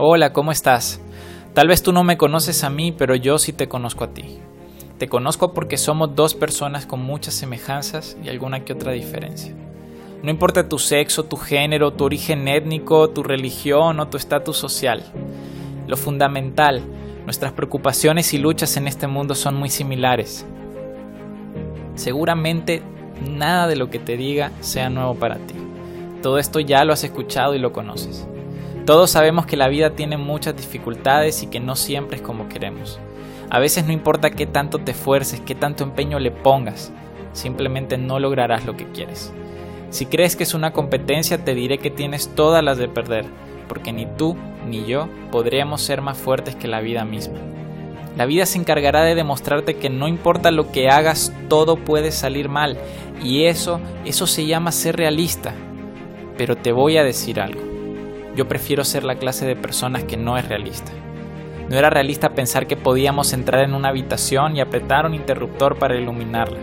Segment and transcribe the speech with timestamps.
[0.00, 1.00] Hola, ¿cómo estás?
[1.54, 4.38] Tal vez tú no me conoces a mí, pero yo sí te conozco a ti.
[4.96, 9.56] Te conozco porque somos dos personas con muchas semejanzas y alguna que otra diferencia.
[10.22, 15.02] No importa tu sexo, tu género, tu origen étnico, tu religión o tu estatus social.
[15.88, 16.80] Lo fundamental,
[17.24, 20.46] nuestras preocupaciones y luchas en este mundo son muy similares.
[21.96, 22.84] Seguramente
[23.28, 25.56] nada de lo que te diga sea nuevo para ti.
[26.22, 28.28] Todo esto ya lo has escuchado y lo conoces.
[28.88, 32.98] Todos sabemos que la vida tiene muchas dificultades y que no siempre es como queremos.
[33.50, 36.90] A veces no importa qué tanto te esfuerces, qué tanto empeño le pongas,
[37.34, 39.30] simplemente no lograrás lo que quieres.
[39.90, 43.26] Si crees que es una competencia, te diré que tienes todas las de perder,
[43.68, 47.36] porque ni tú ni yo podríamos ser más fuertes que la vida misma.
[48.16, 52.48] La vida se encargará de demostrarte que no importa lo que hagas, todo puede salir
[52.48, 52.78] mal,
[53.22, 55.52] y eso, eso se llama ser realista.
[56.38, 57.77] Pero te voy a decir algo.
[58.36, 60.92] Yo prefiero ser la clase de personas que no es realista.
[61.68, 65.96] No era realista pensar que podíamos entrar en una habitación y apretar un interruptor para
[65.96, 66.58] iluminarla.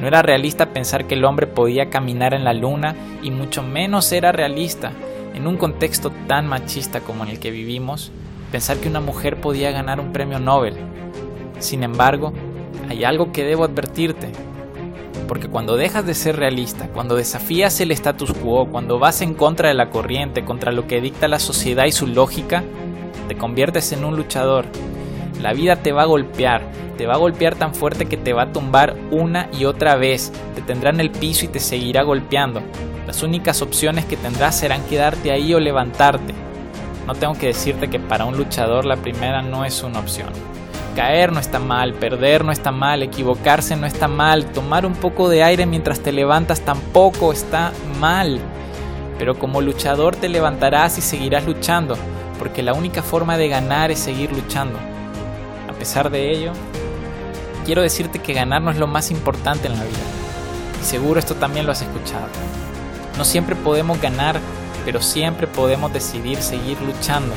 [0.00, 4.10] No era realista pensar que el hombre podía caminar en la luna y mucho menos
[4.12, 4.92] era realista,
[5.34, 8.12] en un contexto tan machista como en el que vivimos,
[8.50, 10.76] pensar que una mujer podía ganar un premio Nobel.
[11.58, 12.32] Sin embargo,
[12.88, 14.32] hay algo que debo advertirte,
[15.26, 19.68] porque cuando dejas de ser realista, cuando desafías el status quo, cuando vas en contra
[19.68, 22.62] de la corriente, contra lo que dicta la sociedad y su lógica,
[23.28, 24.66] te conviertes en un luchador.
[25.40, 26.62] La vida te va a golpear,
[26.96, 30.32] te va a golpear tan fuerte que te va a tumbar una y otra vez,
[30.54, 32.62] te tendrá en el piso y te seguirá golpeando.
[33.06, 36.34] Las únicas opciones que tendrás serán quedarte ahí o levantarte.
[37.06, 40.28] No tengo que decirte que para un luchador la primera no es una opción.
[40.98, 45.28] Caer no está mal, perder no está mal, equivocarse no está mal, tomar un poco
[45.28, 48.40] de aire mientras te levantas tampoco está mal.
[49.16, 51.96] Pero como luchador te levantarás y seguirás luchando,
[52.40, 54.76] porque la única forma de ganar es seguir luchando.
[55.70, 56.50] A pesar de ello,
[57.64, 59.98] quiero decirte que ganar no es lo más importante en la vida.
[60.82, 62.26] Y seguro esto también lo has escuchado.
[63.16, 64.40] No siempre podemos ganar,
[64.84, 67.34] pero siempre podemos decidir seguir luchando.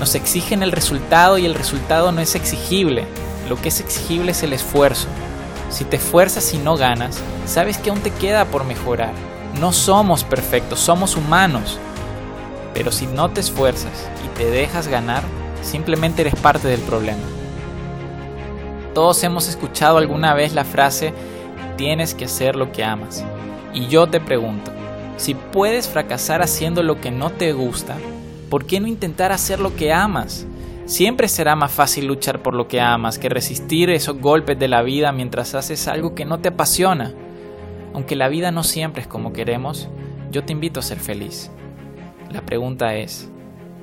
[0.00, 3.04] Nos exigen el resultado y el resultado no es exigible.
[3.50, 5.08] Lo que es exigible es el esfuerzo.
[5.68, 9.12] Si te esfuerzas y no ganas, sabes que aún te queda por mejorar.
[9.60, 11.78] No somos perfectos, somos humanos.
[12.72, 15.22] Pero si no te esfuerzas y te dejas ganar,
[15.60, 17.22] simplemente eres parte del problema.
[18.94, 21.12] Todos hemos escuchado alguna vez la frase
[21.76, 23.22] tienes que hacer lo que amas.
[23.74, 24.72] Y yo te pregunto,
[25.18, 27.98] si puedes fracasar haciendo lo que no te gusta,
[28.50, 30.46] ¿por qué no intentar hacer lo que amas?
[30.84, 34.82] Siempre será más fácil luchar por lo que amas que resistir esos golpes de la
[34.82, 37.14] vida mientras haces algo que no te apasiona.
[37.94, 39.88] Aunque la vida no siempre es como queremos,
[40.32, 41.50] yo te invito a ser feliz.
[42.30, 43.30] La pregunta es,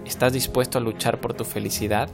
[0.05, 2.09] ¿estás dispuesto a luchar por tu felicidad?